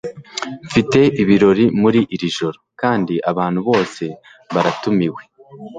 Mfite 0.67 0.99
ibirori 1.21 1.65
muri 1.81 1.99
iri 2.15 2.27
joro 2.37 2.59
kandi 2.81 3.13
abantu 3.31 3.59
bose 3.69 4.03
baratumiwe. 4.53 5.21